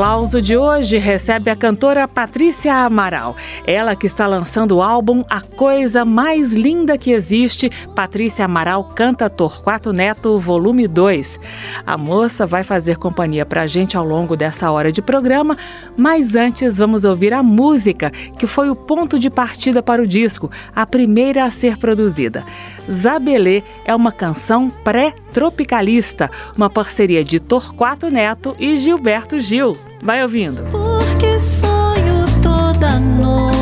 [0.00, 3.36] aplauso de hoje recebe a cantora Patrícia Amaral.
[3.66, 7.70] Ela que está lançando o álbum A Coisa Mais Linda que Existe.
[7.94, 11.38] Patrícia Amaral canta Torquato Neto, volume 2.
[11.86, 15.58] A moça vai fazer companhia pra gente ao longo dessa hora de programa,
[15.98, 20.50] mas antes vamos ouvir a música que foi o ponto de partida para o disco,
[20.74, 22.42] a primeira a ser produzida.
[22.90, 29.89] Zabelê é uma canção pré-tropicalista, uma parceria de Torquato Neto e Gilberto Gil.
[30.02, 30.62] Vai ouvindo.
[30.70, 33.59] Porque sonho toda noite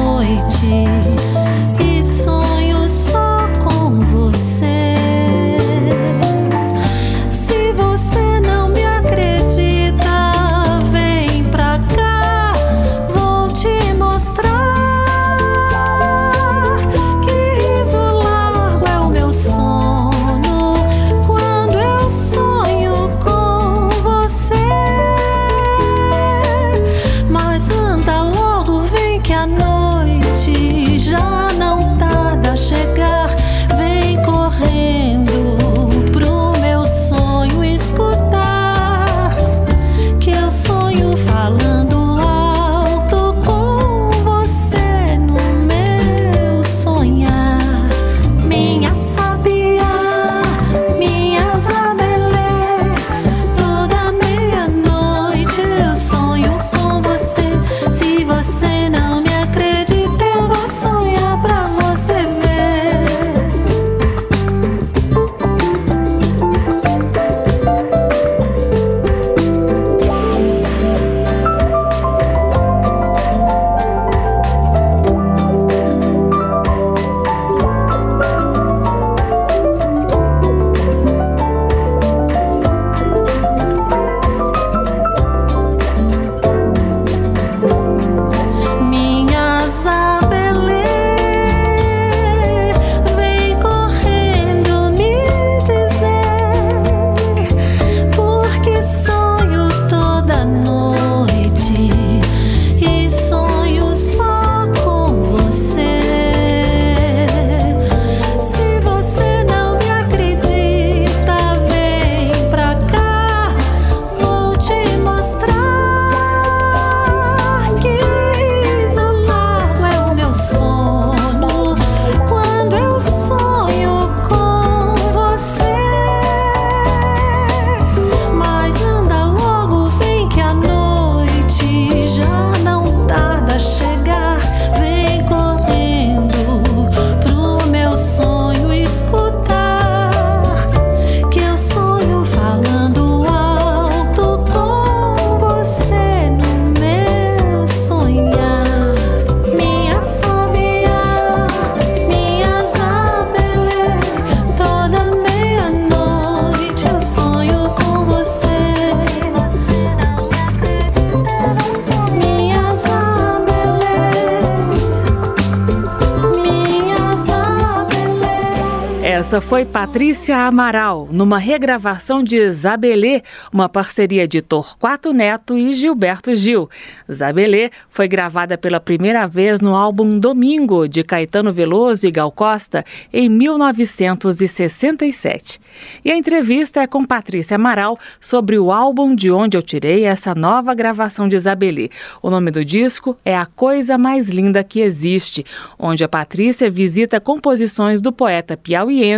[169.29, 173.21] Essa foi Patrícia Amaral, numa regravação de Zabelê,
[173.53, 176.71] uma parceria de Torquato Neto e Gilberto Gil.
[177.13, 182.83] Zabelê foi gravada pela primeira vez no álbum Domingo, de Caetano Veloso e Gal Costa,
[183.13, 185.61] em 1967.
[186.03, 190.35] E a entrevista é com Patrícia Amaral sobre o álbum de onde eu tirei essa
[190.35, 191.91] nova gravação de Zabelê.
[192.23, 195.45] O nome do disco é A Coisa Mais Linda que Existe,
[195.79, 199.18] onde a Patrícia visita composições do poeta piauiense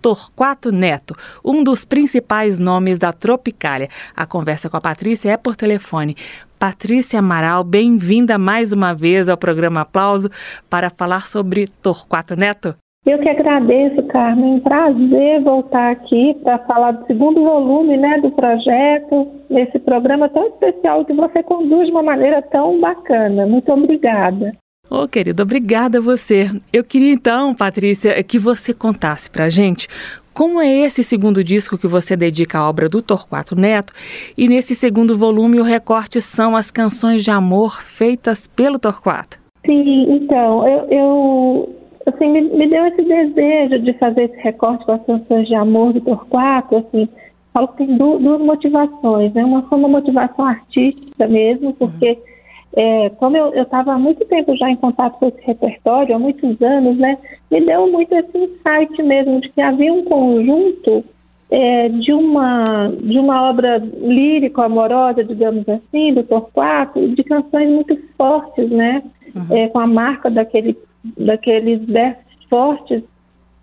[0.00, 1.14] Torquato Neto,
[1.44, 3.88] um dos principais nomes da Tropicália.
[4.16, 6.16] A conversa com a Patrícia é por telefone.
[6.58, 10.28] Patrícia Amaral, bem-vinda mais uma vez ao programa Aplauso
[10.68, 12.74] para falar sobre Torquato Neto.
[13.06, 14.60] Eu que agradeço, Carmen.
[14.60, 21.04] Prazer voltar aqui para falar do segundo volume né, do projeto, nesse programa tão especial
[21.04, 23.46] que você conduz de uma maneira tão bacana.
[23.46, 24.52] Muito obrigada.
[24.90, 26.50] Ô, querido, obrigada a você.
[26.72, 29.86] Eu queria então, Patrícia, que você contasse pra gente
[30.32, 33.92] Como é esse segundo disco que você dedica à obra do Torquato Neto?
[34.36, 39.38] E nesse segundo volume, o recorte são as canções de amor feitas pelo Torquato.
[39.66, 41.76] Sim, então, eu, eu
[42.06, 45.92] assim, me, me, deu esse desejo de fazer esse recorte com as canções de amor
[45.92, 47.08] do Torquato, assim,
[47.52, 49.44] falo que tem du duas motivações, né?
[49.44, 52.27] Uma foi uma motivação artística mesmo, porque uhum.
[52.76, 56.60] É, como eu estava há muito tempo já em contato com esse repertório, há muitos
[56.60, 57.18] anos, né?
[57.50, 61.04] Me deu muito esse insight mesmo de que havia um conjunto
[61.50, 67.98] é, de uma de uma obra lírico amorosa, digamos assim, do Torquato, de canções muito
[68.16, 69.02] fortes, né?
[69.34, 69.56] Uhum.
[69.56, 70.76] É, com a marca daquele,
[71.16, 73.02] daqueles versos fortes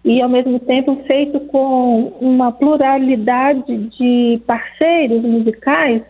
[0.04, 6.04] e ao mesmo tempo feito com uma pluralidade de parceiros musicais,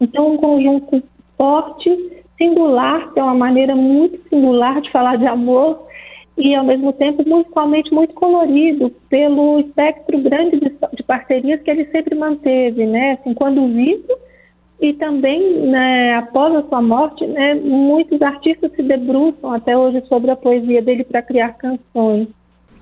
[0.00, 1.02] então um conjunto
[1.36, 5.86] forte, singular, que é uma maneira muito singular de falar de amor
[6.36, 11.84] e ao mesmo tempo musicalmente muito colorido pelo espectro grande de, de parcerias que ele
[11.86, 13.12] sempre manteve, né?
[13.12, 14.08] Assim, quando vivo
[14.80, 20.30] e também né, após a sua morte, né, muitos artistas se debruçam até hoje sobre
[20.32, 22.26] a poesia dele para criar canções.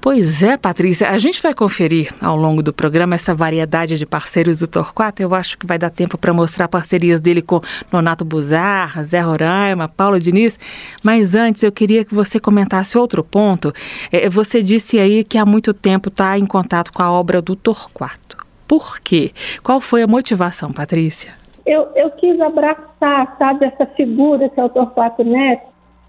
[0.02, 4.60] Pois é, Patrícia, a gente vai conferir ao longo do programa essa variedade de parceiros
[4.60, 5.20] do Torquato.
[5.20, 7.60] Eu acho que vai dar tempo para mostrar parcerias dele com
[7.92, 10.58] Nonato Buzar, Zé Roraima, Paulo Diniz.
[11.04, 13.74] Mas antes, eu queria que você comentasse outro ponto.
[14.10, 17.54] É, você disse aí que há muito tempo está em contato com a obra do
[17.54, 18.38] Torquato.
[18.66, 19.32] Por quê?
[19.62, 21.34] Qual foi a motivação, Patrícia?
[21.66, 25.66] Eu, eu quis abraçar, sabe, essa figura que é o Torquato Neto,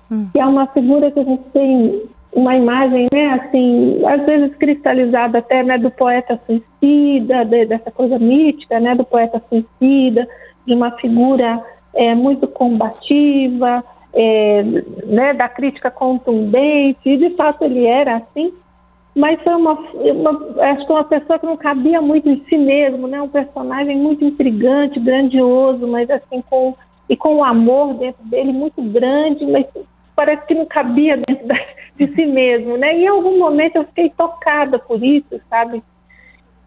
[0.10, 0.30] hum.
[0.32, 5.40] que é uma figura que a gente tem uma imagem, né, assim, às vezes cristalizada
[5.40, 10.28] até, né, do poeta suicida, de, dessa coisa mítica, né, do poeta suicida,
[10.66, 11.62] de uma figura
[11.94, 13.84] é, muito combativa,
[14.14, 14.64] é,
[15.06, 18.54] né, da crítica contundente, e de fato ele era assim,
[19.14, 23.08] mas foi uma, uma, acho que uma pessoa que não cabia muito em si mesmo,
[23.08, 26.76] né, um personagem muito intrigante, grandioso, mas assim, com,
[27.10, 29.66] e com o amor dentro dele muito grande, mas
[30.22, 31.48] parece que não cabia dentro
[31.98, 32.96] de si mesmo, né?
[32.96, 35.82] E em algum momento eu fiquei tocada por isso, sabe?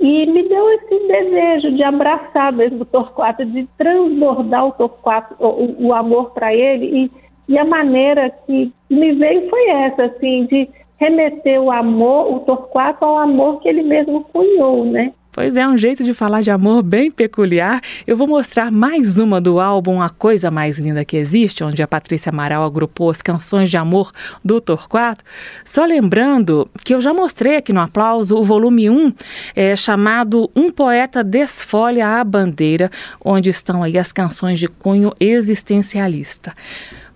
[0.01, 5.87] E me deu esse desejo de abraçar mesmo o Torquato, de transbordar o Torquato, o,
[5.87, 7.05] o amor para ele.
[7.05, 12.41] E, e a maneira que me veio foi essa, assim, de remeter o amor, o
[12.41, 15.13] Torquato ao amor que ele mesmo cunhou, né?
[15.35, 17.83] Pois é, um jeito de falar de amor bem peculiar.
[18.07, 21.89] Eu vou mostrar mais uma do álbum A Coisa Mais Linda Que Existe, onde a
[21.89, 24.13] Patrícia Amaral agrupou as canções de amor
[24.45, 25.25] do Torquato.
[25.65, 29.13] Só lembrando que eu já mostrei aqui no Aplauso o volume 1,
[29.57, 32.89] é, chamado Um Poeta Desfolha a Bandeira,
[33.21, 36.55] onde estão aí as canções de cunho existencialista.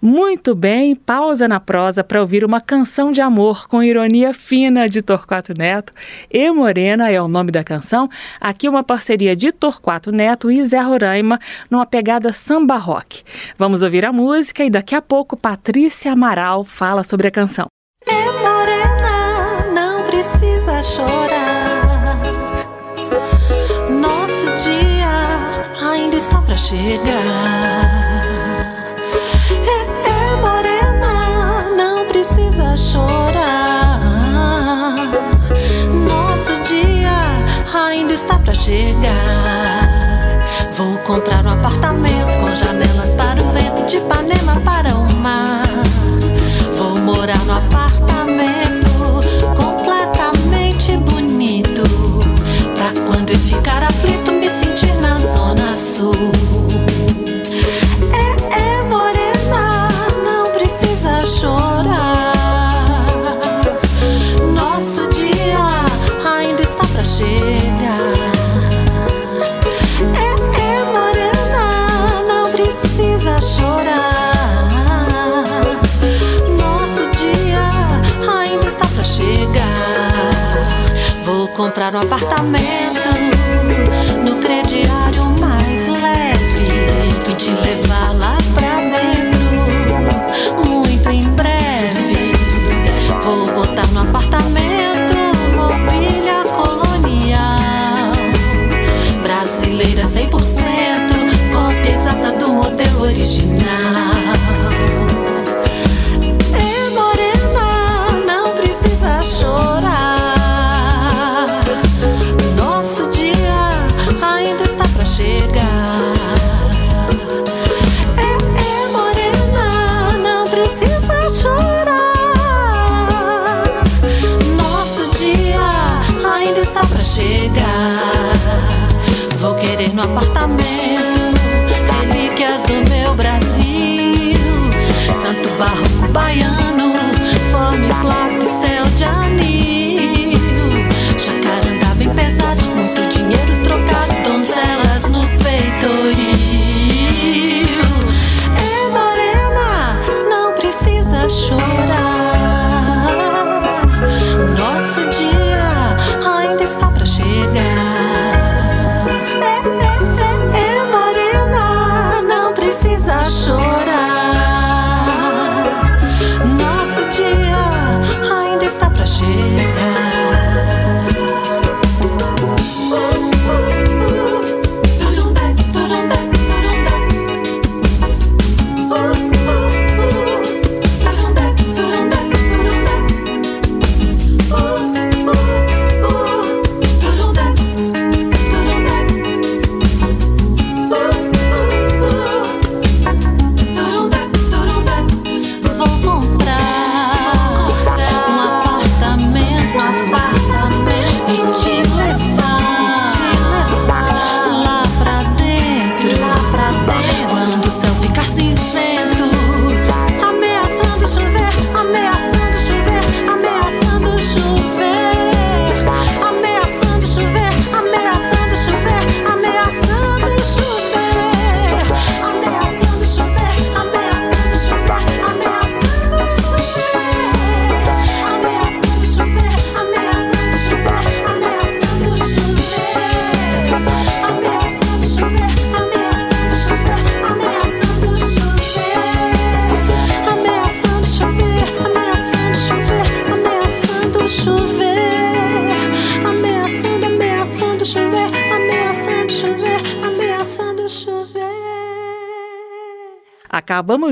[0.00, 5.02] Muito bem, pausa na prosa para ouvir uma canção de amor com ironia fina de
[5.02, 5.92] Torquato Neto.
[6.30, 8.08] E Morena é o nome da canção.
[8.40, 13.24] Aqui uma parceria de Torquato Neto e Zé Roraima numa pegada samba rock.
[13.58, 17.66] Vamos ouvir a música e daqui a pouco Patrícia Amaral fala sobre a canção.
[18.06, 22.20] É morena, não precisa chorar.
[23.90, 27.87] Nosso dia ainda está para chegar.
[38.68, 39.88] Chegar.
[40.72, 42.17] Vou comprar um apartamento
[81.58, 83.17] comprar um apartamento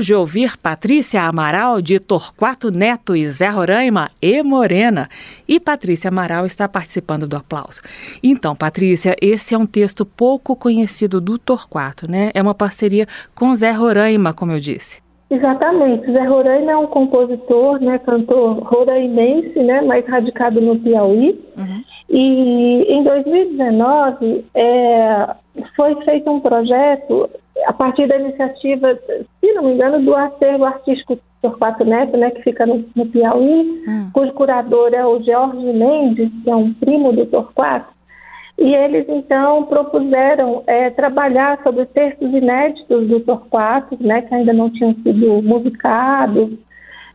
[0.07, 5.09] de ouvir Patrícia Amaral de Torquato Neto e Zé Roraima e Morena.
[5.45, 7.81] E Patrícia Amaral está participando do aplauso.
[8.23, 12.31] Então, Patrícia, esse é um texto pouco conhecido do Torquato, né?
[12.33, 15.01] É uma parceria com Zé Roraima, como eu disse.
[15.29, 16.09] Exatamente.
[16.09, 21.37] Zé Roraima é um compositor, né, cantor roraimense, né, mais radicado no Piauí.
[21.57, 21.83] Uhum.
[22.09, 25.27] E em 2019 é,
[25.75, 27.29] foi feito um projeto
[27.65, 28.97] a partir da iniciativa,
[29.39, 33.83] se não me engano, do acervo artístico Torquato Neto, né, que fica no, no Piauí,
[33.87, 34.09] uhum.
[34.13, 37.95] cujo curador é o Jorge Mendes, que é um primo do Torquato.
[38.57, 44.69] E eles então propuseram é, trabalhar sobre textos inéditos do Torquato, né, que ainda não
[44.69, 46.49] tinham sido musicados,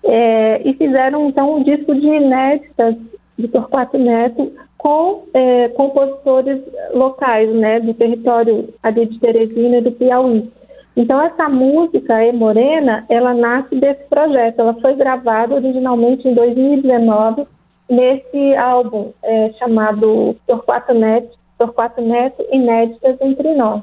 [0.05, 2.97] é, e fizeram então um disco de inéditas
[3.39, 6.61] do Torquato Neto com é, compositores
[6.93, 10.51] locais, né, do território ali de Teresina e do Piauí.
[10.97, 14.59] Então essa música, E Morena, ela nasce desse projeto.
[14.59, 17.47] Ela foi gravada originalmente em 2019
[17.89, 23.83] nesse álbum é, chamado Torquato Neto, Torquato Neto Inéditas Entre Nós.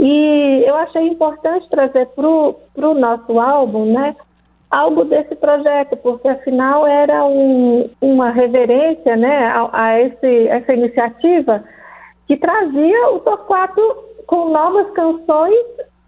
[0.00, 4.16] E eu achei importante trazer para o nosso álbum, né,
[4.72, 11.62] algo desse projeto, porque afinal era um, uma reverência, né, a, a esse, essa iniciativa
[12.26, 13.82] que trazia o Torquato
[14.26, 15.54] com novas canções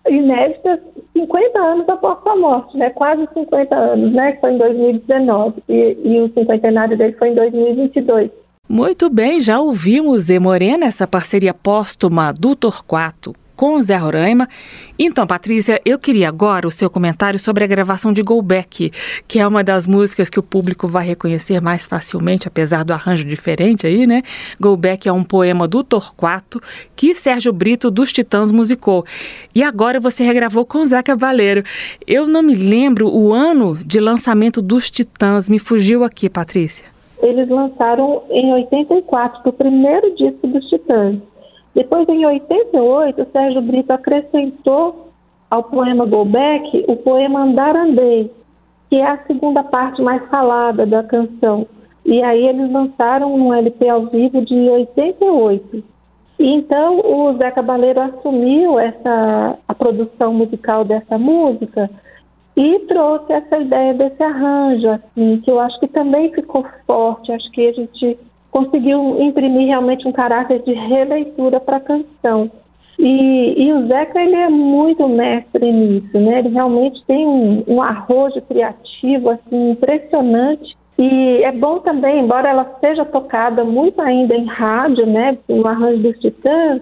[0.09, 0.81] inéditas
[1.13, 2.91] 50 anos após sua morte, né?
[2.91, 4.37] Quase 50 anos, né?
[4.41, 8.31] Foi em 2019 e, e o cinquentenário dele foi em 2022.
[8.69, 14.49] Muito bem, já ouvimos E Morena, essa parceria póstuma do Torquato com Zé Roraima.
[14.99, 18.91] Então, Patrícia, eu queria agora o seu comentário sobre a gravação de Golbeck,
[19.27, 23.25] que é uma das músicas que o público vai reconhecer mais facilmente, apesar do arranjo
[23.25, 24.23] diferente aí, né?
[24.61, 26.61] Golbeck é um poema do Torquato
[26.95, 29.05] que Sérgio Brito dos Titãs musicou.
[29.55, 31.65] E agora você regravou com Zé Cavaleiro.
[32.07, 36.85] Eu não me lembro o ano de lançamento dos Titãs, me fugiu aqui, Patrícia.
[37.23, 41.17] Eles lançaram em 84, o primeiro disco dos Titãs.
[41.75, 45.09] Depois, em 88, o Sérgio Brito acrescentou
[45.51, 48.31] ao poema Golbeck o poema Andar Andei,
[48.89, 51.67] que é a segunda parte mais falada da canção.
[52.05, 55.83] E aí eles lançaram um LP ao vivo de 88.
[56.39, 61.91] E então o Zé Cabaleiro assumiu essa, a produção musical dessa música
[62.57, 67.33] e trouxe essa ideia desse arranjo, assim, que eu acho que também ficou forte.
[67.33, 68.19] Acho que a gente
[68.55, 72.49] conseguiu imprimir realmente um caráter de releitura para a canção.
[72.97, 76.39] E, e, o Zeca ele é muito mestre nisso, né?
[76.39, 80.77] Ele realmente tem um, um arrojo criativo assim impressionante.
[80.97, 86.05] E é bom também, embora ela seja tocada muito ainda em rádio, né, no arranjo
[86.05, 86.81] dos Titãs,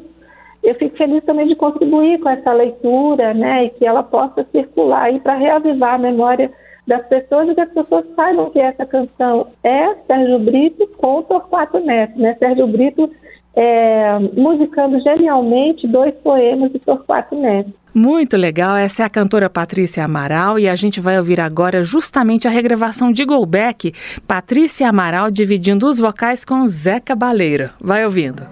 [0.62, 5.05] eu fico feliz também de contribuir com essa leitura, né, e que ela possa circular
[5.05, 6.52] aí para reavivar a memória
[6.87, 11.79] das pessoas e que as pessoas saibam que essa canção é Sérgio Brito com Torquato
[11.79, 12.35] Neto, né?
[12.39, 13.11] Sérgio Brito
[13.55, 17.73] é, musicando genialmente dois poemas de Torquato Neto.
[17.95, 22.49] Muito legal, essa é a cantora Patrícia Amaral e a gente vai ouvir agora justamente
[22.49, 23.93] a regravação de Golbeck,
[24.27, 27.71] Patrícia Amaral dividindo os vocais com Zé Cabaleiro.
[27.79, 28.43] Vai ouvindo.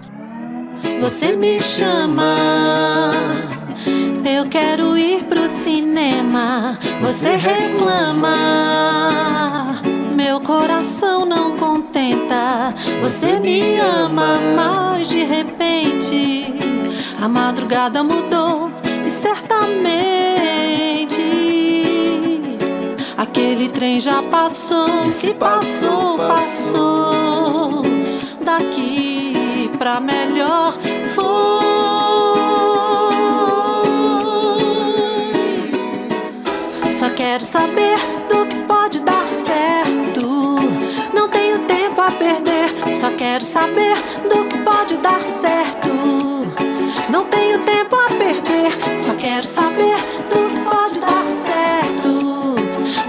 [0.99, 2.35] Você me chama
[4.41, 5.40] eu quero ir pro
[7.01, 8.35] você reclama.
[10.15, 16.53] Meu coração não contenta, você me ama, mas de repente
[17.21, 18.71] a madrugada mudou
[19.05, 19.81] e certamente
[23.17, 25.05] aquele trem já passou.
[25.05, 27.83] E se passou, passou.
[28.43, 30.73] Daqui pra melhor
[37.31, 37.97] quero saber
[38.27, 40.59] do que pode dar certo.
[41.13, 43.95] Não tenho tempo a perder, só quero saber
[44.27, 45.87] do que pode dar certo.
[47.09, 49.95] Não tenho tempo a perder, só quero saber
[50.29, 52.55] do que pode dar certo.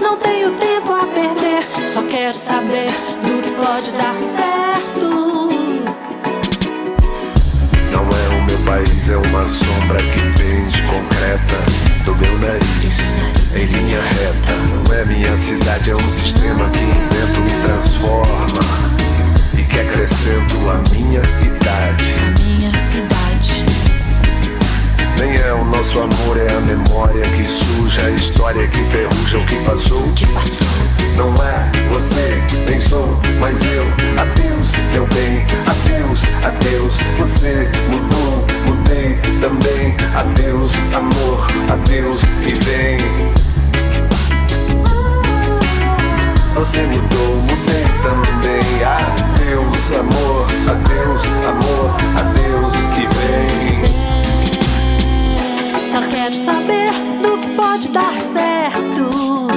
[0.01, 2.91] Não tenho tempo a perder, só quero saber
[3.23, 5.49] do que pode dar certo.
[7.91, 11.57] Não é o meu país, é uma sombra que pende concreta
[12.05, 14.53] do meu nariz em linha reta.
[14.73, 18.59] Não é minha cidade, é um sistema que invento e transforma.
[19.57, 22.13] E que acrescento a minha idade.
[22.21, 23.65] A minha idade.
[25.19, 29.45] Nem é o nosso amor, é a memória que suja, a história que ferruja o
[29.45, 30.01] que passou.
[30.13, 30.67] Que passou.
[31.15, 33.85] Não é você, nem sou, mas eu.
[34.19, 36.97] Adeus, meu bem, adeus, adeus.
[37.19, 38.45] Você mudou,
[39.43, 39.93] também.
[40.15, 42.95] Adeus, amor, adeus que vem.
[46.55, 48.83] Você mudou, mudei também.
[48.85, 51.91] Adeus, amor, adeus, amor,
[52.21, 53.83] adeus que vem.
[55.91, 59.49] Só quero saber do que pode dar certo.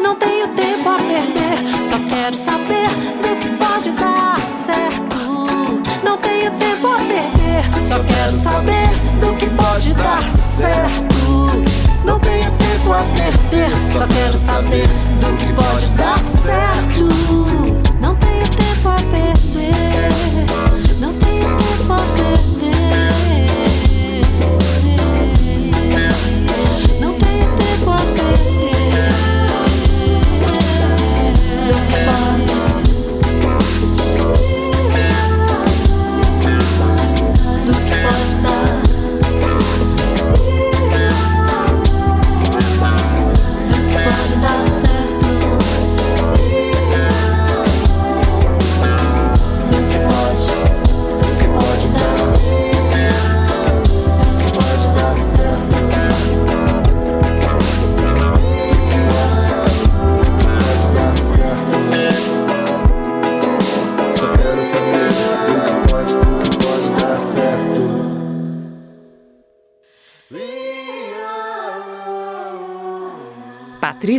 [0.00, 1.58] Não tenho tempo a perder.
[1.90, 2.88] Só quero saber
[3.20, 5.82] do que pode dar certo.
[6.04, 7.82] Não tenho tempo a perder.
[7.82, 9.11] Só quero saber
[9.42, 11.64] que pode dar certo.
[12.04, 13.72] Não tenho tempo a perder.
[13.92, 14.86] Só quero saber
[15.20, 17.21] do que pode dar certo.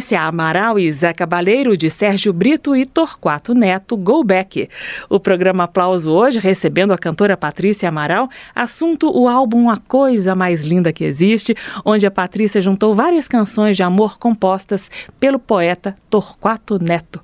[0.03, 4.67] Patrícia Amaral e Zé Cabaleiro, de Sérgio Brito e Torquato Neto, Go Back.
[5.09, 10.65] O programa Aplauso hoje, recebendo a cantora Patrícia Amaral, assunto o álbum A Coisa Mais
[10.65, 16.83] Linda Que Existe, onde a Patrícia juntou várias canções de amor compostas pelo poeta Torquato
[16.83, 17.21] Neto.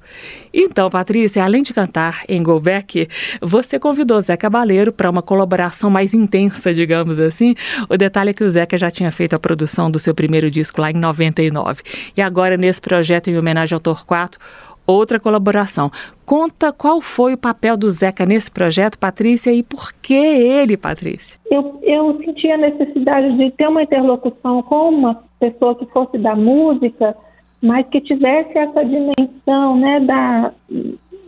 [0.54, 3.08] Então, Patrícia, além de cantar em Go Back,
[3.42, 7.56] você convidou Zé Cabaleiro para uma colaboração mais intensa, digamos assim.
[7.89, 10.80] O detalhe é que o Zeca já tinha feito a produção do seu primeiro disco
[10.80, 11.84] lá em 99.
[12.18, 14.38] E agora, nesse projeto em homenagem ao Torquato,
[14.86, 15.91] outra colaboração.
[16.25, 21.39] Conta qual foi o papel do Zeca nesse projeto, Patrícia, e por que ele, Patrícia?
[21.49, 26.36] Eu, eu senti a necessidade de ter uma interlocução com uma pessoa que fosse da
[26.36, 27.15] música,
[27.62, 30.51] mas que tivesse essa dimensão, né, da,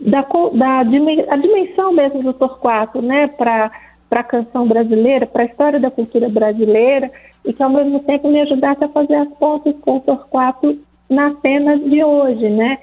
[0.00, 3.70] da, da a dimensão mesmo do Torquato, né, para
[4.10, 7.10] a canção brasileira, para a história da cultura brasileira,
[7.44, 10.78] e que ao mesmo tempo me ajudasse a fazer as pontes com o Torquato
[11.12, 12.78] nas cenas de hoje, né?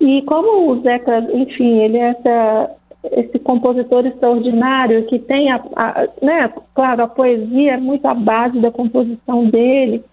[0.00, 2.70] E como o Zeca, enfim, ele é essa,
[3.12, 8.58] esse compositor extraordinário que tem, a, a- né, claro, a poesia é muito a base
[8.60, 10.04] da composição dele,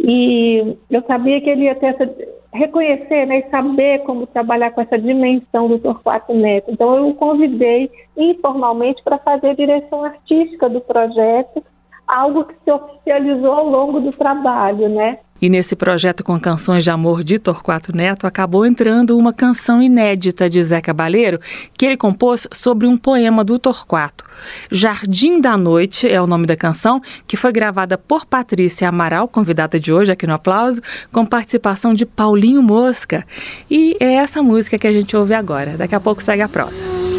[0.00, 2.08] e eu sabia que ele ia ter essa,
[2.52, 6.70] reconhecer né, e saber como trabalhar com essa dimensão do Torquato Neto.
[6.70, 11.62] Então eu o convidei informalmente para fazer a direção artística do projeto,
[12.06, 15.18] algo que se oficializou ao longo do trabalho, né?
[15.40, 20.48] E nesse projeto com canções de amor de Torquato Neto acabou entrando uma canção inédita
[20.50, 21.40] de Zé Cabaleiro
[21.76, 24.24] que ele compôs sobre um poema do Torquato.
[24.70, 29.78] Jardim da Noite é o nome da canção, que foi gravada por Patrícia Amaral, convidada
[29.78, 30.80] de hoje aqui no Aplauso,
[31.12, 33.26] com participação de Paulinho Mosca.
[33.70, 35.76] E é essa música que a gente ouve agora.
[35.76, 37.17] Daqui a pouco segue a prosa.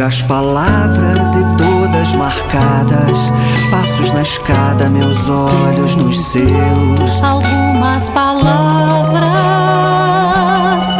[0.00, 3.30] Poucas palavras e todas marcadas.
[3.70, 7.22] Passos na escada, meus olhos nos seus.
[7.22, 9.20] algumas palavras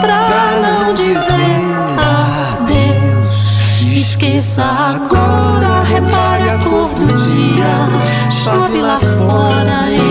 [0.02, 1.64] pra não dizer
[1.96, 3.56] adeus.
[3.80, 7.88] Esqueça agora, repare a cor do dia.
[8.30, 10.09] Chove lá fora, entre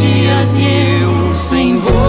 [0.00, 0.64] dias e
[1.02, 2.03] eu sem Repara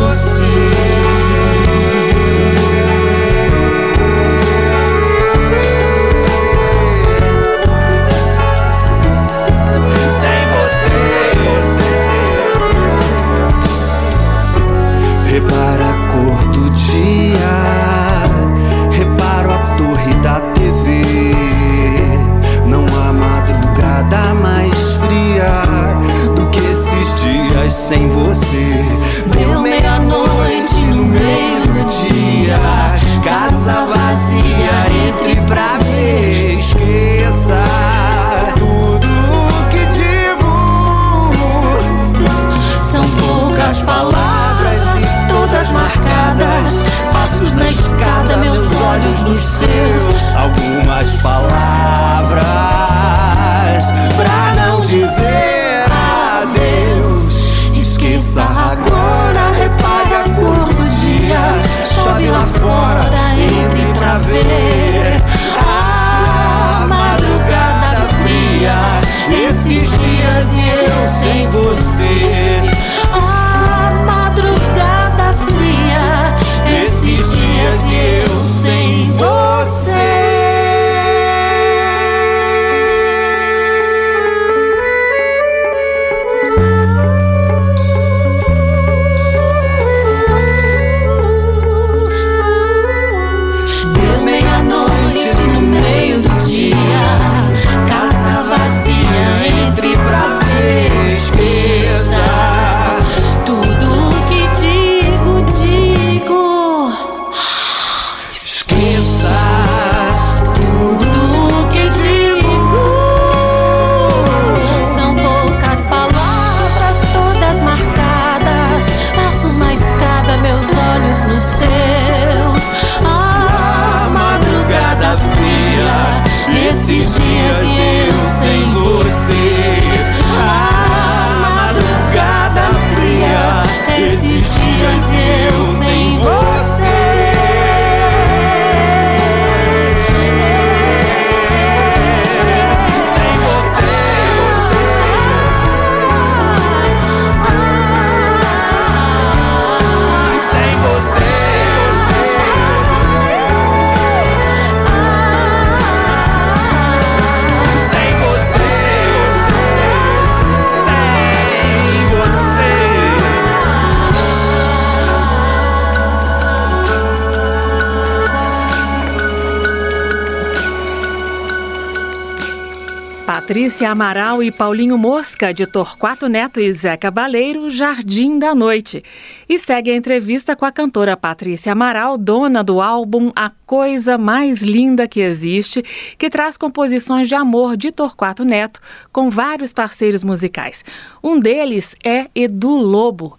[173.56, 179.02] Patrícia Amaral e Paulinho Mosca, de Torquato Neto e Zeca Baleiro, Jardim da Noite.
[179.48, 184.62] E segue a entrevista com a cantora Patrícia Amaral, dona do álbum A Coisa Mais
[184.62, 185.82] Linda que Existe,
[186.18, 190.84] que traz composições de amor de Torquato Neto, com vários parceiros musicais.
[191.24, 193.38] Um deles é Edu Lobo.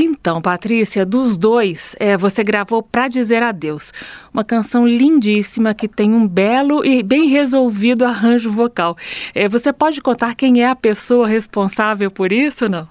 [0.00, 3.92] Então, Patrícia, dos dois, é, você gravou Pra Dizer Adeus,
[4.32, 8.94] uma canção lindíssima que tem um belo e bem resolvido arranjo vocal.
[9.34, 12.86] É, você pode contar quem é a pessoa responsável por isso, não?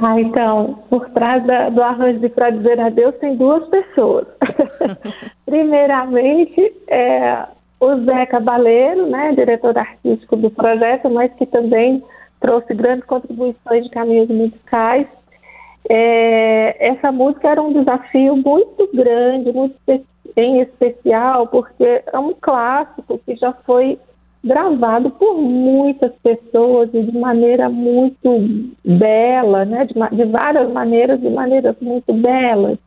[0.00, 4.28] Ah, então, por trás da, do arranjo de Pra Dizer Adeus tem duas pessoas.
[5.44, 7.46] Primeiramente, é,
[7.80, 12.00] o Zé Cabaleiro, né, diretor artístico do projeto, mas que também
[12.40, 15.06] trouxe grandes contribuições de caminhos musicais.
[15.88, 19.76] É, essa música era um desafio muito grande, muito
[20.36, 23.98] em especial, porque é um clássico que já foi
[24.42, 28.30] gravado por muitas pessoas e de maneira muito
[28.84, 29.86] bela, né?
[29.86, 32.78] de, de várias maneiras, de maneiras muito belas.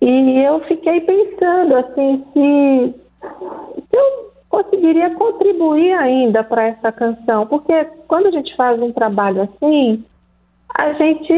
[0.00, 2.94] E eu fiquei pensando assim, se,
[3.90, 7.72] se eu conseguiria contribuir ainda para essa canção, porque
[8.08, 10.04] quando a gente faz um trabalho assim,
[10.74, 11.32] a gente,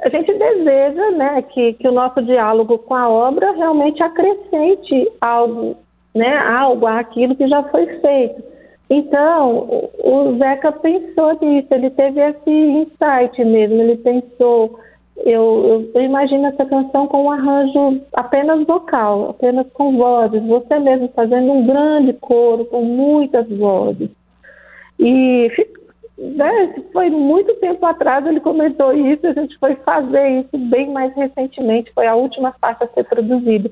[0.00, 5.76] a gente deseja né, que, que o nosso diálogo com a obra realmente acrescente algo,
[6.14, 8.42] né, algo àquilo que já foi feito.
[8.88, 14.78] Então, o Zeca pensou nisso, ele teve esse insight mesmo, ele pensou
[15.18, 21.08] eu, eu, imagino essa canção com um arranjo apenas vocal, apenas com vozes, você mesmo
[21.14, 24.10] fazendo um grande coro com muitas vozes.
[24.98, 25.50] E
[26.18, 31.14] né, foi muito tempo atrás ele comentou isso, a gente foi fazer isso bem mais
[31.14, 33.70] recentemente, foi a última faixa a ser produzida.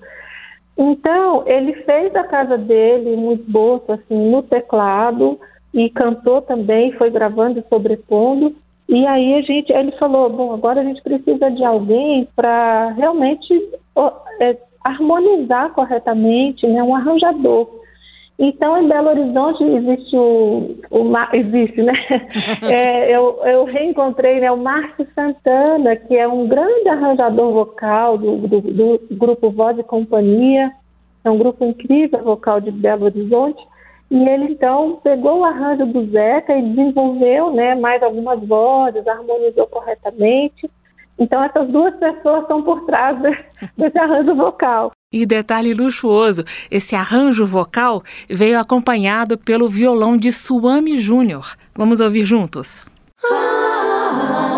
[0.77, 5.39] Então, ele fez a casa dele um esboço assim, no teclado
[5.73, 8.55] e cantou também, foi gravando e sobrepondo.
[8.95, 13.53] E aí a gente, ele falou, bom, agora a gente precisa de alguém para realmente
[14.41, 17.69] é, harmonizar corretamente, né, um arranjador.
[18.39, 21.93] Então, em Belo Horizonte existe o, o existe, né?
[22.63, 28.37] É, eu, eu reencontrei né, o Márcio Santana, que é um grande arranjador vocal do,
[28.47, 30.71] do, do grupo Voz e Companhia,
[31.25, 33.61] é um grupo incrível vocal de Belo Horizonte.
[34.11, 39.67] E ele então pegou o arranjo do Zeca e desenvolveu né, mais algumas vozes, harmonizou
[39.67, 40.71] corretamente.
[41.19, 43.19] Então essas duas pessoas estão por trás
[43.77, 44.91] desse arranjo vocal.
[45.13, 51.55] E detalhe luxuoso, esse arranjo vocal veio acompanhado pelo violão de Suami Júnior.
[51.75, 52.85] Vamos ouvir juntos.
[53.25, 53.65] Ah,
[54.15, 54.54] sozinho, tão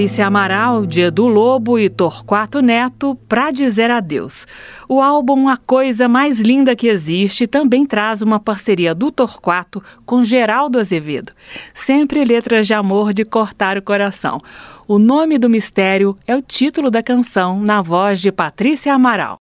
[0.00, 4.46] Patrícia Amaral, de Edu Lobo e Torquato Neto, Pra Dizer Adeus.
[4.88, 10.24] O álbum A Coisa Mais Linda Que Existe também traz uma parceria do Torquato com
[10.24, 11.34] Geraldo Azevedo.
[11.74, 14.40] Sempre letras de amor de cortar o coração.
[14.88, 19.36] O nome do mistério é o título da canção, na voz de Patrícia Amaral.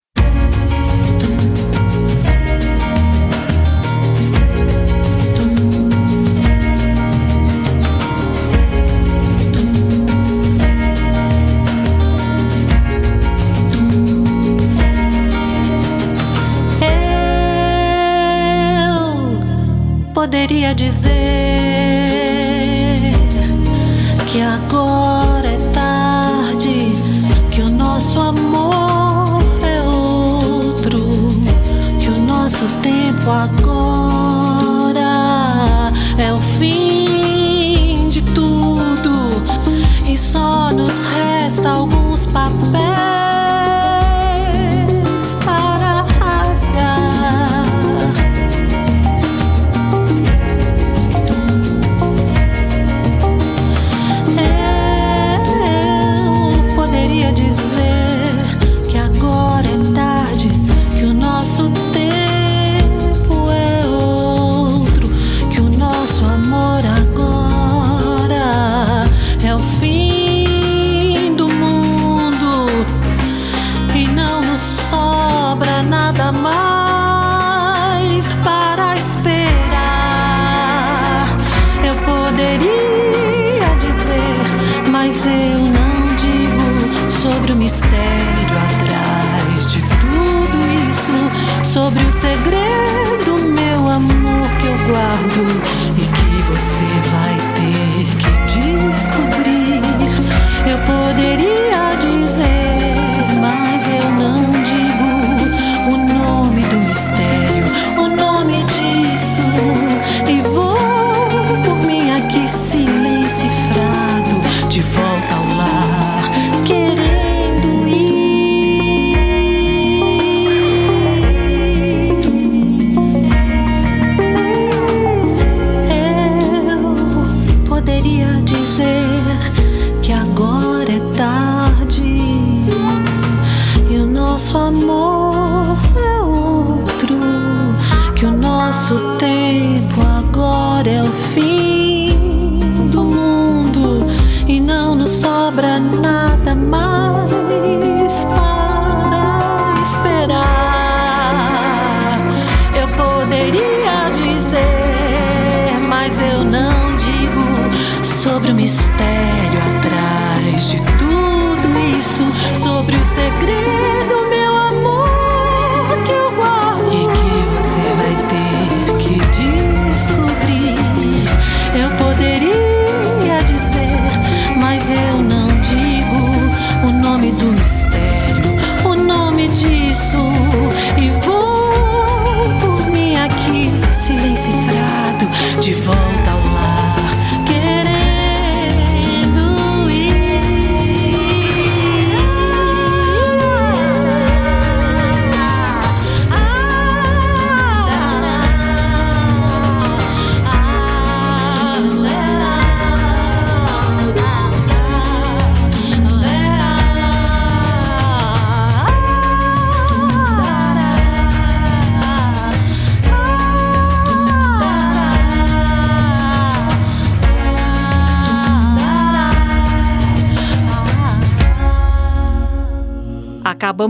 [20.28, 21.08] Poderia dizer
[24.30, 25.27] que agora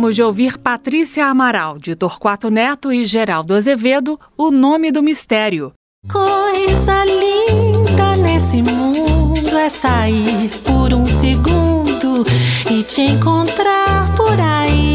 [0.07, 5.73] Acabamos de ouvir Patrícia Amaral, de Torquato Neto e Geraldo Azevedo, O Nome do Mistério.
[6.09, 12.23] Coisa linda nesse mundo é sair por um segundo
[12.71, 14.86] e te encontrar por aí.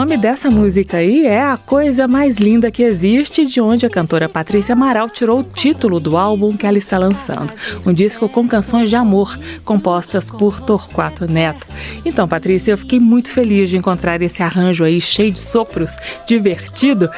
[0.00, 4.30] Nome dessa música aí é A Coisa Mais Linda que Existe, de onde a cantora
[4.30, 7.52] Patrícia Amaral tirou o título do álbum que ela está lançando.
[7.84, 11.66] Um disco com canções de amor, compostas por Torquato Neto.
[12.02, 17.10] Então, Patrícia, eu fiquei muito feliz de encontrar esse arranjo aí cheio de sopros, divertido.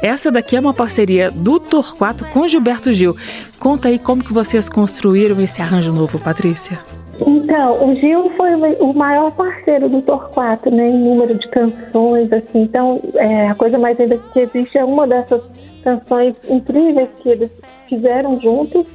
[0.00, 3.16] Essa daqui é uma parceria do Torquato com Gilberto Gil.
[3.58, 6.78] Conta aí como que vocês construíram esse arranjo novo, Patrícia.
[7.26, 12.62] Então, o Gil foi o maior parceiro do Torquato, né, em número de canções, assim.
[12.62, 15.42] Então, é, a coisa mais linda que existe é uma dessas
[15.82, 17.50] canções incríveis que eles
[17.88, 18.86] fizeram juntos.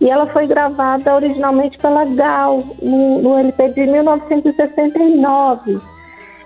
[0.00, 5.78] E ela foi gravada originalmente pela Gal, no, no LP de 1969.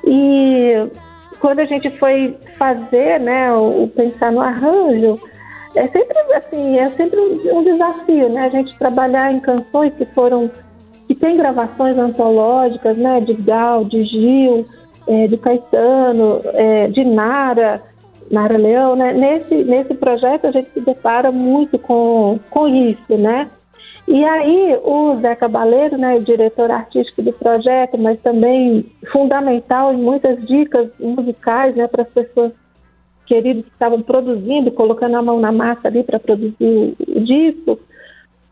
[0.07, 0.73] E
[1.41, 5.21] quando a gente foi fazer, né, o, o pensar no arranjo,
[5.75, 8.45] é sempre assim, é sempre um, desafio, né?
[8.45, 10.51] A gente trabalhar em canções que foram
[11.07, 14.65] que tem gravações antológicas, né, de Gal, de Gil,
[15.07, 17.83] é, de Caetano, é, de Nara,
[18.31, 19.13] Nara Leão, né?
[19.13, 23.51] Nesse, nesse projeto a gente se depara muito com, com isso, né?
[24.07, 30.47] E aí o Zé Cabaleiro, né, diretor artístico do projeto, mas também fundamental em muitas
[30.47, 32.53] dicas musicais, né, para as pessoas
[33.25, 37.79] queridas que estavam produzindo, colocando a mão na massa ali para produzir o disco,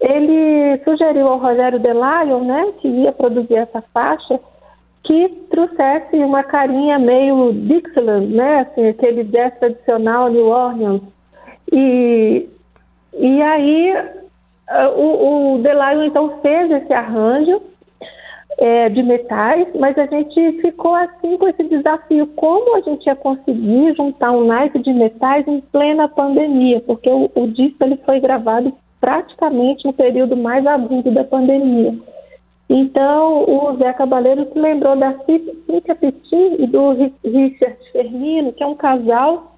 [0.02, 4.38] ele sugeriu ao Rogério Delayon, né, que ia produzir essa faixa,
[5.04, 11.02] que trouxesse uma carinha meio Dixieland, né, assim, aquele jazz tradicional New Orleans.
[11.72, 12.48] E,
[13.14, 13.94] e aí
[14.96, 17.62] o, o Delayon então fez esse arranjo
[18.58, 23.16] é, de metais, mas a gente ficou assim com esse desafio, como a gente ia
[23.16, 28.20] conseguir juntar um naipe de metais em plena pandemia, porque o, o disco ele foi
[28.20, 28.72] gravado
[29.02, 31.92] praticamente no período mais agudo da pandemia.
[32.70, 36.92] Então, o Zé Cabaleiro se lembrou da Cíntia Petit e do
[37.24, 39.56] Richard Fermino, que é um casal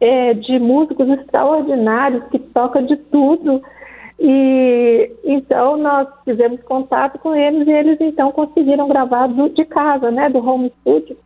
[0.00, 3.62] é, de músicos extraordinários que toca de tudo.
[4.18, 10.10] E então nós fizemos contato com eles e eles então conseguiram gravar do, de casa,
[10.10, 11.16] né, do home studio,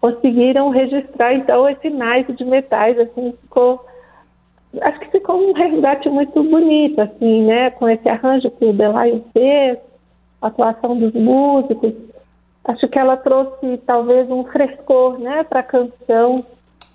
[0.00, 3.80] conseguiram registrar então esse naipe de metais, assim, ficou
[4.82, 7.70] acho que ficou um resgate muito bonito, assim, né?
[7.70, 9.78] Com esse arranjo que o Delaio fez,
[10.40, 11.92] a atuação dos músicos.
[12.64, 16.44] Acho que ela trouxe talvez um frescor, né, para a canção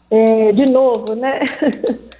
[0.09, 1.39] é, de novo, né?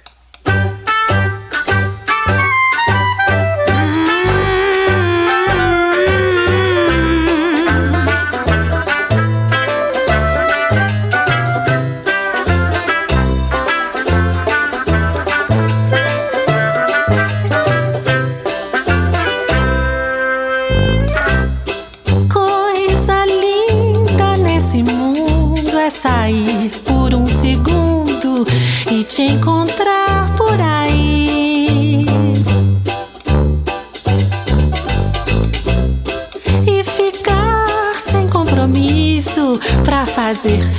[40.42, 40.71] pra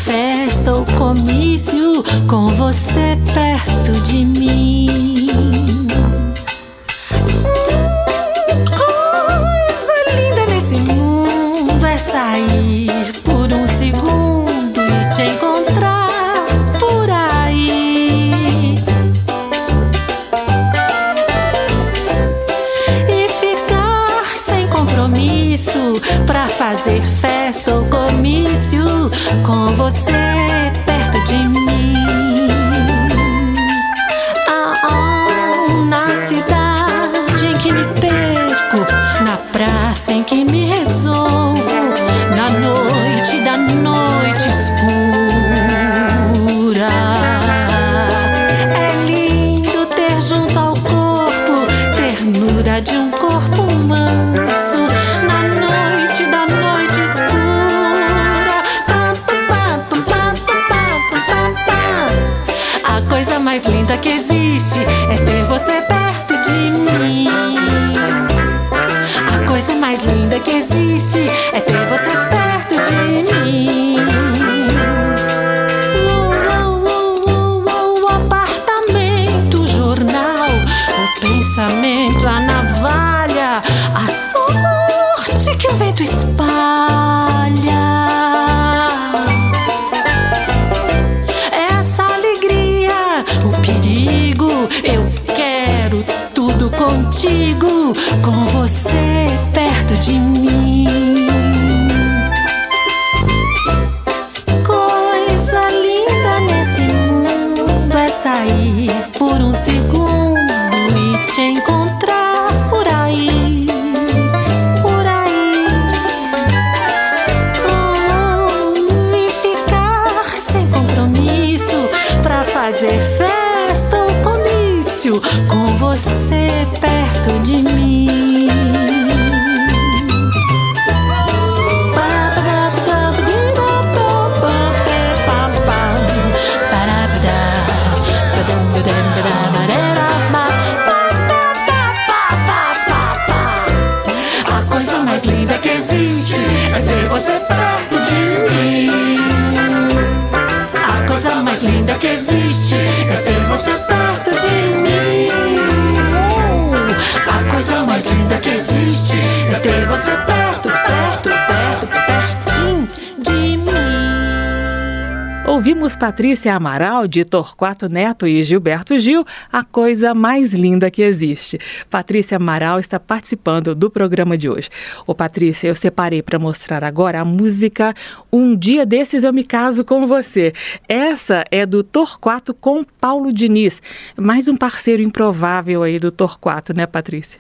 [166.34, 171.60] Patrícia Amaral, de Torquato Neto e Gilberto Gil, a coisa mais linda que existe.
[171.92, 174.68] Patrícia Amaral está participando do programa de hoje.
[175.06, 177.94] Ô Patrícia, eu separei para mostrar agora a música
[178.32, 180.54] Um Dia Desses Eu Me Caso Com Você.
[180.90, 183.80] Essa é do Torquato com Paulo Diniz,
[184.18, 187.40] mais um parceiro improvável aí do Torquato, né Patrícia?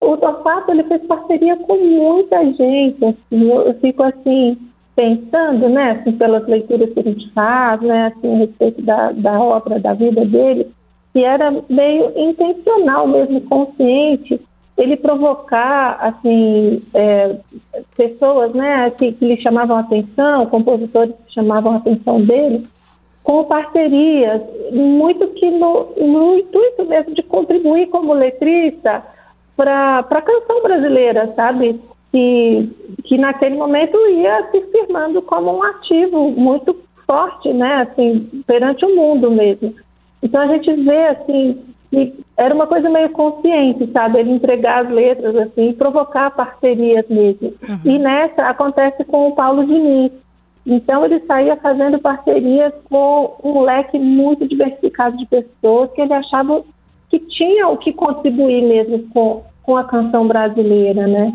[0.00, 4.56] O Torquato ele fez parceria com muita gente, assim, eu, fico assim
[4.98, 9.40] pensando, né, assim, pelas leituras que a gente faz, né, assim, a respeito da, da
[9.40, 10.66] obra, da vida dele,
[11.12, 14.40] que era meio intencional mesmo, consciente,
[14.76, 17.36] ele provocar, assim, é,
[17.96, 22.66] pessoas, né, que, que lhe chamavam atenção, compositores que chamavam atenção dele,
[23.22, 24.42] com parcerias,
[24.72, 29.04] muito que no, no intuito mesmo de contribuir como letrista
[29.54, 31.80] para a canção brasileira, sabe?
[32.10, 32.70] Que,
[33.04, 36.74] que naquele momento ia se firmando como um ativo muito
[37.06, 37.82] forte, né?
[37.82, 39.74] Assim, perante o mundo mesmo.
[40.22, 44.18] Então a gente vê assim que era uma coisa meio consciente, sabe?
[44.18, 47.54] Ele entregar as letras assim, e provocar parcerias mesmo.
[47.84, 50.12] E nessa acontece com o Paulo Diniz.
[50.66, 56.62] Então ele saía fazendo parcerias com um leque muito diversificado de pessoas que ele achava
[57.08, 61.32] que tinham o que contribuir mesmo com, com a canção brasileira, né?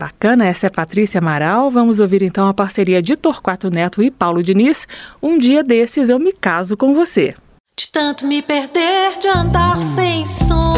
[0.00, 1.70] Bacana, essa é Patrícia Amaral.
[1.70, 4.88] Vamos ouvir então a parceria de Torquato Neto e Paulo Diniz.
[5.22, 7.34] Um dia desses eu me caso com você.
[7.76, 10.69] De tanto me perder, de andar sem sono.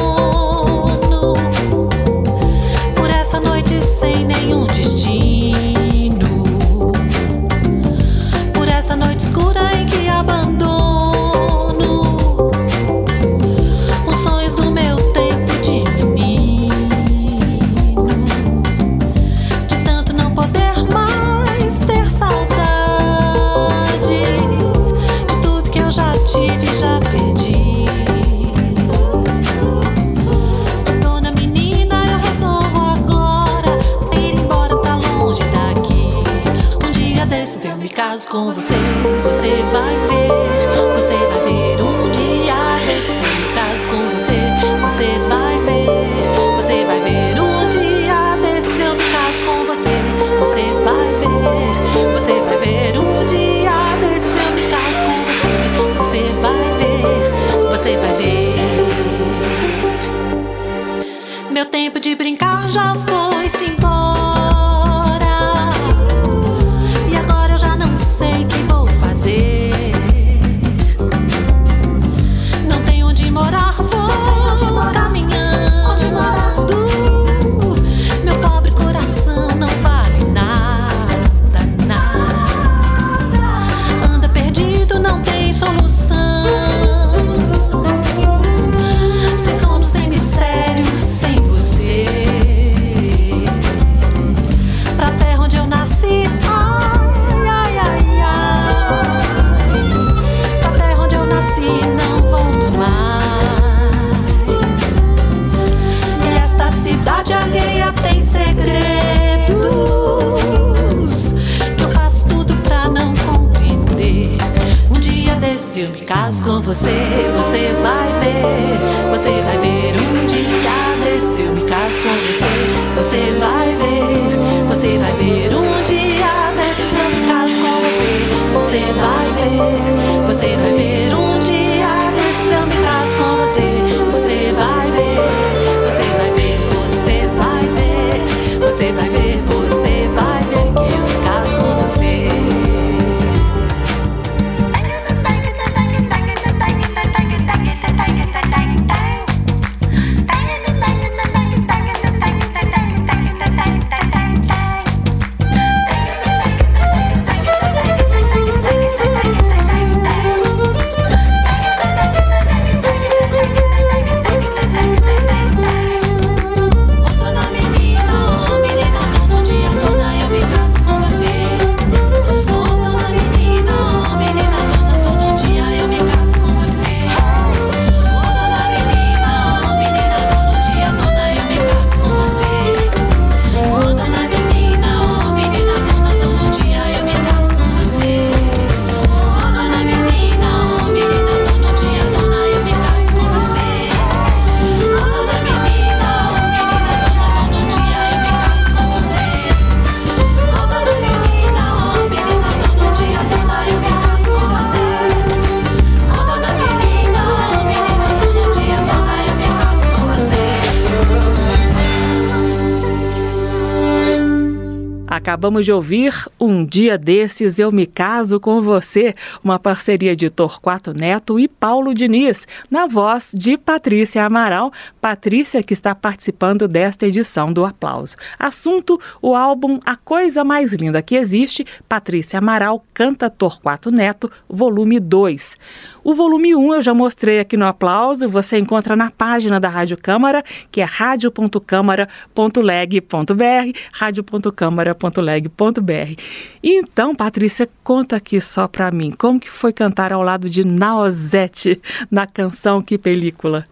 [215.43, 219.15] Acabamos de ouvir Um Dia Desses Eu Me Caso com Você,
[219.45, 224.73] uma parceria de Torquato Neto e Paulo Diniz, na voz de Patrícia Amaral.
[225.01, 228.17] Patrícia que está participando desta edição do Aplauso.
[228.37, 234.99] Assunto: o álbum A Coisa Mais Linda Que Existe, Patrícia Amaral canta Torquato Neto, volume
[234.99, 235.57] 2.
[236.03, 239.97] O volume 1 eu já mostrei aqui no aplauso, você encontra na página da Rádio
[239.97, 246.32] Câmara, que é radio.câmara.leg.br, radio.câmara.leg.br.
[246.63, 251.81] Então, Patrícia, conta aqui só para mim, como que foi cantar ao lado de Naozete
[252.11, 253.65] na canção Que Película?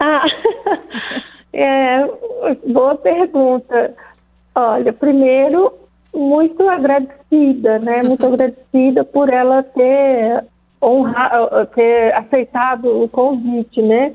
[0.00, 0.24] Ah,
[1.52, 2.06] é,
[2.66, 3.94] boa pergunta.
[4.54, 5.72] Olha, primeiro,
[6.14, 8.02] muito agradecida, né?
[8.02, 10.44] Muito agradecida por ela ter
[10.82, 14.14] honrar, ter aceitado o convite, né?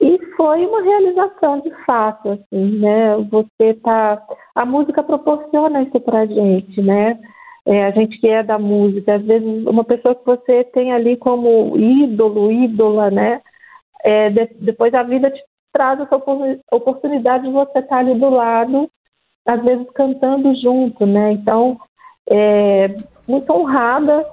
[0.00, 3.16] E foi uma realização de fato, assim, né?
[3.30, 4.22] Você tá,
[4.54, 7.18] a música proporciona isso pra gente, né?
[7.66, 11.16] É, a gente que é da música, às vezes uma pessoa que você tem ali
[11.16, 13.42] como ídolo, ídola, né?
[14.04, 15.42] É, de, depois a vida te
[15.72, 16.16] traz essa
[16.70, 18.88] oportunidade de você estar ali do lado,
[19.44, 21.32] às vezes cantando junto, né?
[21.32, 21.76] Então,
[22.30, 22.96] é,
[23.26, 24.24] muito honrada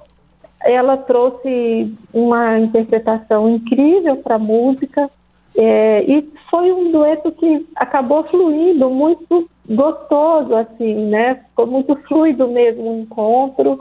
[0.64, 5.10] ela trouxe uma interpretação incrível para a música
[5.56, 11.36] é, e foi um dueto que acabou fluindo muito gostoso, assim, né?
[11.50, 13.80] Ficou muito fluido mesmo o encontro,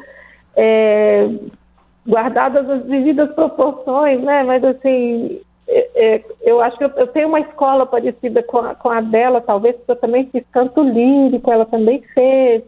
[0.56, 1.28] é,
[2.06, 4.42] guardadas as devidas proporções, né?
[4.42, 8.74] Mas assim, é, é, eu acho que eu, eu, tenho uma escola parecida com a,
[8.74, 12.62] com a dela, talvez, porque eu também fiz canto lírico, ela também fez.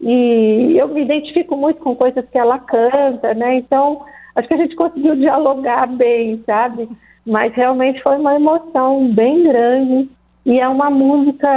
[0.00, 3.56] E eu me identifico muito com coisas que ela canta, né?
[3.56, 4.04] Então,
[4.34, 6.88] acho que a gente conseguiu dialogar bem, sabe?
[7.26, 10.10] Mas realmente foi uma emoção bem grande.
[10.46, 11.48] E é uma música,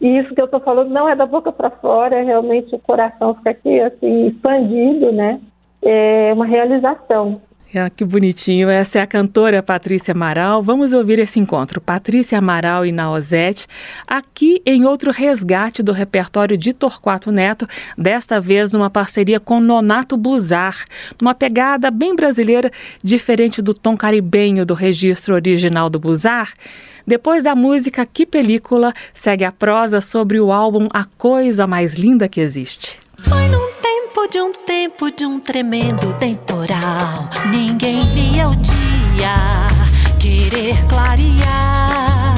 [0.00, 2.78] e isso que eu estou falando não é da boca para fora, é realmente o
[2.80, 5.40] coração fica aqui assim, expandido, né?
[5.80, 7.40] É uma realização.
[7.74, 8.68] Ah, que bonitinho.
[8.68, 10.62] Essa é a cantora Patrícia Amaral.
[10.62, 11.80] Vamos ouvir esse encontro.
[11.80, 13.66] Patrícia Amaral e Naozete,
[14.06, 17.66] aqui em outro resgate do repertório de Torquato Neto,
[17.96, 20.84] desta vez uma parceria com Nonato Buzar,
[21.20, 22.70] uma pegada bem brasileira,
[23.02, 26.52] diferente do tom caribenho do registro original do Buzar.
[27.06, 32.28] Depois da música Que Película, segue a prosa sobre o álbum A Coisa Mais Linda
[32.28, 32.98] Que Existe.
[33.16, 33.61] Foi num
[34.22, 37.28] tempo de um tempo de um tremendo temporal.
[37.50, 39.68] Ninguém via o dia
[40.18, 42.34] querer clarear.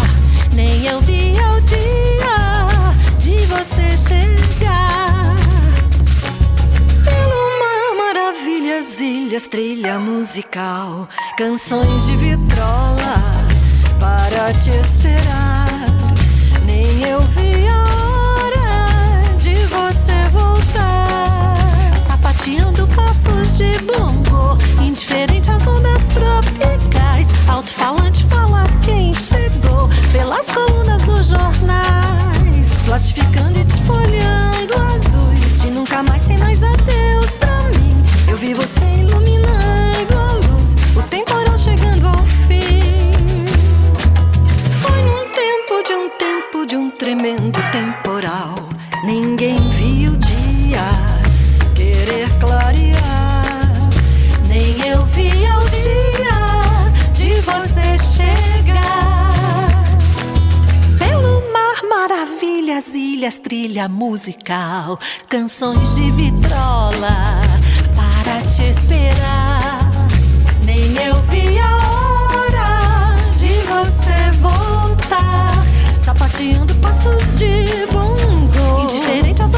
[0.53, 2.87] Nem eu via o dia
[3.19, 5.35] de você chegar.
[7.05, 11.09] Pelo mar, maravilhas, ilhas, trilha musical.
[11.37, 13.45] Canções de vitrola
[14.01, 15.69] para te esperar.
[16.65, 18.04] Nem eu via a
[22.35, 27.29] tateando passos de bongo, indiferente às ondas tropicais.
[27.49, 36.23] Alto-falante fala quem chegou pelas colunas dos jornais, plastificando e desfolhando azuis de nunca mais
[36.23, 38.03] sem mais adeus pra mim.
[38.29, 43.45] Eu vi você iluminando a luz, o temporal chegando ao fim.
[44.81, 48.55] Foi num tempo de um tempo de um tremendo temporal.
[49.05, 51.14] Ninguém viu o dia
[52.05, 53.91] querer clarear.
[54.47, 59.31] Nem eu via o dia de você chegar.
[60.99, 64.99] Pelo mar, maravilhas, ilhas, trilha musical,
[65.29, 67.41] canções de vitrola
[67.97, 69.91] para te esperar.
[70.63, 75.53] Nem eu vi a hora de você voltar,
[76.01, 79.55] sapateando passos de bongo, indiferente às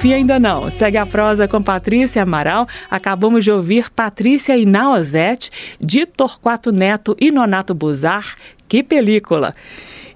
[0.00, 0.70] fim ainda não.
[0.70, 2.66] Segue a prosa com Patrícia Amaral.
[2.90, 8.34] Acabamos de ouvir Patrícia Inaozete, de Torquato Neto e Nonato Buzar.
[8.66, 9.54] Que película!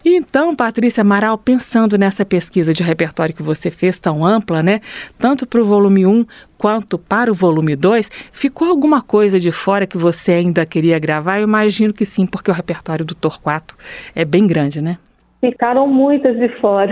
[0.03, 4.81] Então, Patrícia Amaral, pensando nessa pesquisa de repertório que você fez tão ampla, né?
[5.19, 6.25] Tanto para o volume 1
[6.57, 11.41] quanto para o volume 2, ficou alguma coisa de fora que você ainda queria gravar?
[11.41, 13.77] Eu imagino que sim, porque o repertório do Torquato
[14.15, 14.97] é bem grande, né?
[15.45, 16.91] Ficaram muitas de fora.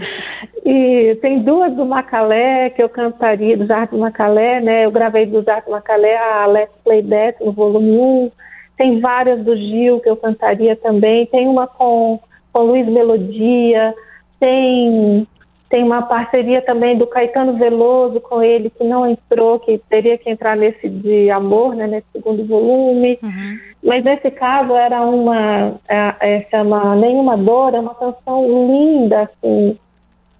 [0.66, 4.84] e tem duas do Macalé que eu cantaria, do Jardim Macalé, né?
[4.84, 8.30] Eu gravei do Jardim Macalé a Let's Play That no volume 1.
[8.76, 11.24] Tem várias do Gil que eu cantaria também.
[11.24, 12.20] Tem uma com
[12.52, 13.94] com Luiz Melodia,
[14.38, 15.26] tem,
[15.70, 20.28] tem uma parceria também do Caetano Veloso com ele, que não entrou, que teria que
[20.28, 23.18] entrar nesse de amor, né, nesse segundo volume.
[23.22, 23.58] Uhum.
[23.84, 29.78] Mas nesse caso era uma, é, é, chama Nenhuma Dor, é uma canção linda, assim,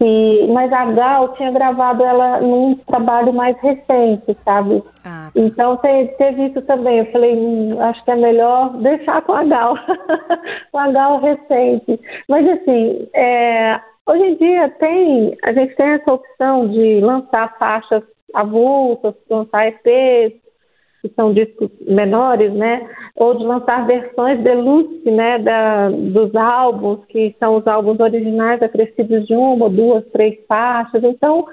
[0.03, 4.83] e, mas a Gal tinha gravado ela num trabalho mais recente, sabe?
[5.05, 5.33] Ah, tá.
[5.37, 7.01] Então te, teve isso também.
[7.01, 9.77] Eu falei, hum, acho que é melhor deixar com a Gal,
[10.73, 12.01] com a Gal recente.
[12.29, 13.79] Mas assim, é,
[14.11, 18.03] hoje em dia tem, a gente tem essa opção de lançar faixas
[18.35, 20.41] avulsas, lançar EPs,
[21.03, 22.89] que são discos menores, né?
[23.17, 25.39] Ou de lançar versões deluxe, né?
[25.39, 31.03] Da, dos álbuns, que são os álbuns originais acrescidos de uma, duas, três faixas.
[31.03, 31.47] Então,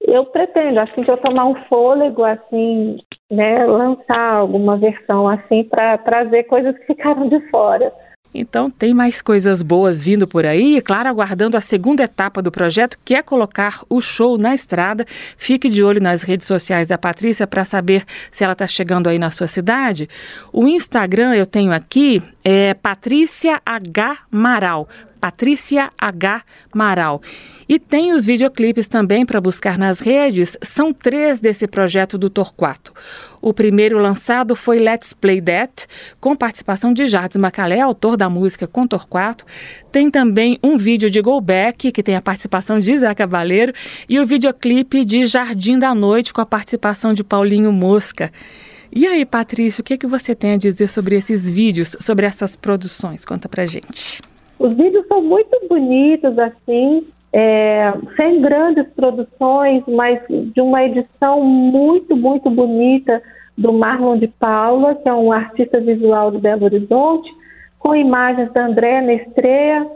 [0.00, 2.98] eu pretendo, assim que eu tomar um fôlego, assim,
[3.30, 3.66] né?
[3.66, 7.92] Lançar alguma versão assim para trazer coisas que ficaram de fora.
[8.34, 12.50] Então tem mais coisas boas vindo por aí, e claro, aguardando a segunda etapa do
[12.50, 15.06] projeto, que é colocar o show na estrada.
[15.36, 19.18] Fique de olho nas redes sociais da Patrícia para saber se ela está chegando aí
[19.18, 20.08] na sua cidade.
[20.52, 24.18] O Instagram eu tenho aqui é Patrícia H.
[24.30, 24.88] Maral.
[25.20, 26.42] Patrícia H.
[26.74, 27.20] Maral.
[27.68, 30.56] E tem os videoclipes também para buscar nas redes.
[30.62, 32.92] São três desse projeto do Torquato.
[33.42, 35.86] O primeiro lançado foi Let's Play That,
[36.20, 39.44] com participação de Jardim Macalé, autor da música com Torquato.
[39.90, 43.72] Tem também um vídeo de Go Back, que tem a participação de Zé Cavaleiro,
[44.08, 48.30] e o videoclipe de Jardim da Noite, com a participação de Paulinho Mosca.
[48.92, 52.26] E aí, Patrícia, o que, é que você tem a dizer sobre esses vídeos, sobre
[52.26, 53.24] essas produções?
[53.24, 54.22] Conta pra gente.
[54.58, 62.16] Os vídeos são muito bonitos, assim, é, sem grandes produções, mas de uma edição muito,
[62.16, 63.22] muito bonita
[63.56, 67.30] do Marlon de Paula, que é um artista visual de Belo Horizonte,
[67.78, 69.86] com imagens da André Nestreia.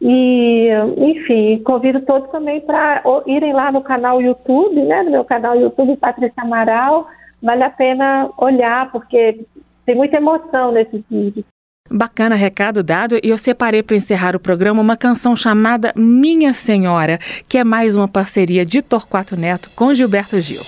[0.00, 5.56] E, enfim, convido todos também para irem lá no canal YouTube, né, no meu canal
[5.56, 7.06] YouTube, Patrícia Amaral.
[7.42, 9.44] Vale a pena olhar, porque
[9.86, 11.53] tem muita emoção nesses vídeos.
[11.90, 17.20] Bacana recado dado e eu separei para encerrar o programa uma canção chamada Minha Senhora,
[17.46, 20.62] que é mais uma parceria de Torquato Neto com Gilberto Gil.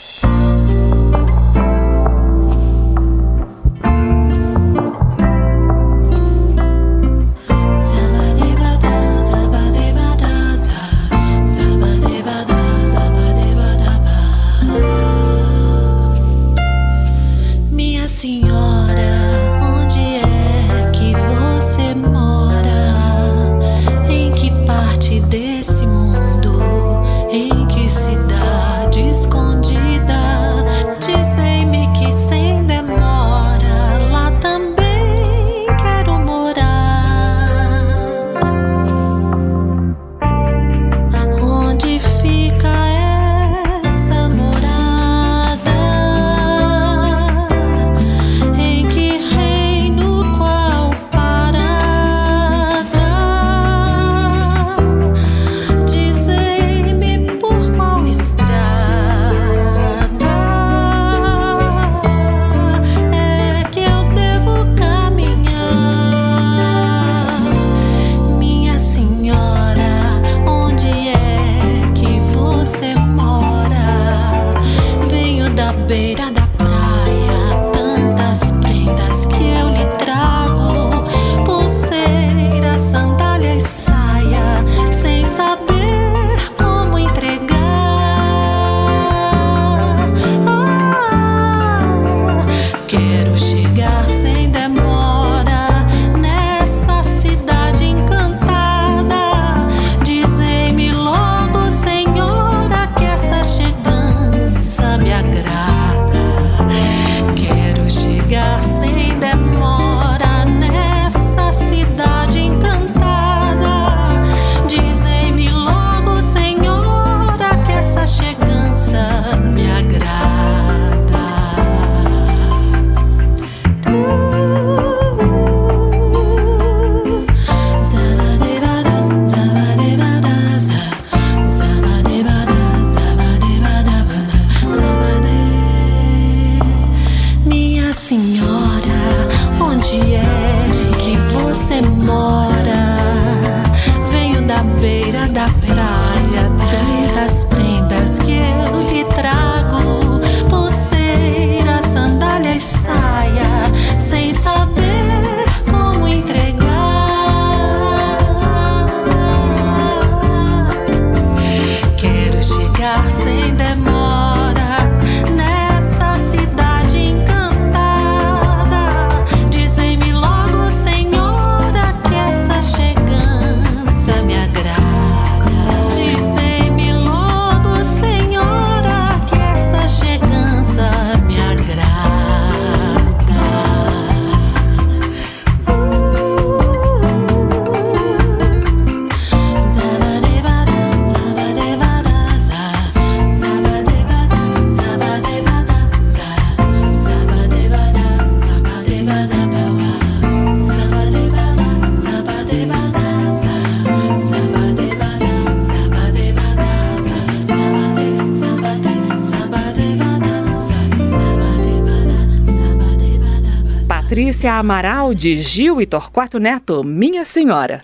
[214.49, 217.83] Amaral de Gil e Torquato Neto, Minha Senhora.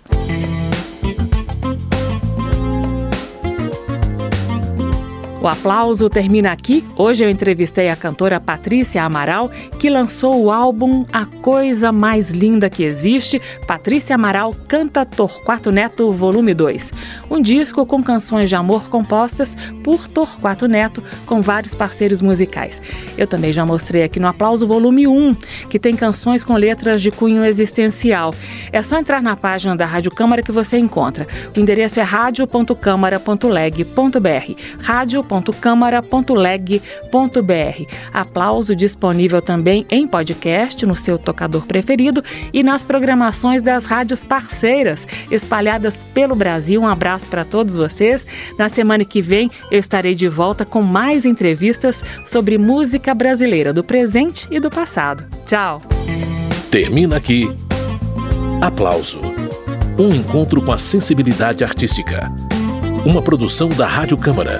[5.43, 6.85] O aplauso termina aqui.
[6.95, 12.69] Hoje eu entrevistei a cantora Patrícia Amaral, que lançou o álbum A Coisa Mais Linda
[12.69, 13.41] que Existe.
[13.67, 16.93] Patrícia Amaral canta Torquato Neto, volume 2.
[17.29, 22.81] Um disco com canções de amor compostas por Torquato Neto, com vários parceiros musicais.
[23.17, 25.33] Eu também já mostrei aqui no Aplauso volume 1,
[25.69, 28.33] que tem canções com letras de cunho existencial.
[28.71, 31.27] É só entrar na página da Rádio Câmara que você encontra.
[31.53, 34.53] O endereço é radio.câmara.leg.br.
[35.41, 37.93] www.câmara.leg.br.
[38.13, 45.07] Aplauso disponível também em podcast no seu tocador preferido e nas programações das rádios parceiras
[45.31, 46.81] espalhadas pelo Brasil.
[46.81, 48.27] Um abraço para todos vocês.
[48.57, 53.83] Na semana que vem eu estarei de volta com mais entrevistas sobre música brasileira do
[53.83, 55.25] presente e do passado.
[55.45, 55.81] Tchau.
[56.69, 57.49] Termina aqui.
[58.61, 59.19] Aplauso.
[59.97, 62.31] Um encontro com a sensibilidade artística.
[63.05, 64.59] Uma produção da Rádio Câmara